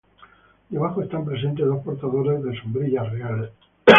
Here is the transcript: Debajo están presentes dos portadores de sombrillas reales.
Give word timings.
Debajo 0.69 1.03
están 1.03 1.25
presentes 1.25 1.63
dos 1.63 1.83
portadores 1.83 2.41
de 2.43 2.59
sombrillas 2.59 3.07
reales. 3.11 3.51